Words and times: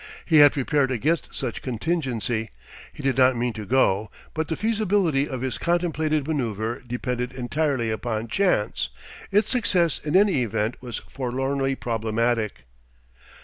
He 0.25 0.37
had 0.37 0.53
prepared 0.53 0.89
against 0.89 1.27
such 1.31 1.61
contingency, 1.61 2.49
he 2.91 3.03
did 3.03 3.19
not 3.19 3.35
mean 3.35 3.53
to 3.53 3.67
go; 3.67 4.09
but 4.33 4.47
the 4.47 4.55
feasibility 4.55 5.29
of 5.29 5.41
his 5.41 5.59
contemplated 5.59 6.27
manoeuvre 6.27 6.81
depended 6.87 7.31
entirely 7.31 7.91
upon 7.91 8.27
chance, 8.27 8.89
its 9.31 9.51
success 9.51 9.99
in 9.99 10.15
any 10.15 10.41
event 10.41 10.81
was 10.81 10.97
forlornly 11.07 11.75
problematic. 11.75 12.63